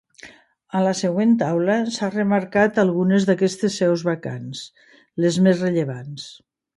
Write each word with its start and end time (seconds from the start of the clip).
A 0.77 0.79
la 0.83 0.91
següent 0.99 1.33
taula 1.41 1.75
s'ha 1.97 2.09
remarcat 2.15 2.79
algunes 2.85 3.27
d'aquestes 3.31 3.77
seus 3.83 4.05
vacants, 4.11 4.63
les 5.27 5.39
més 5.49 5.63
rellevants. 5.67 6.27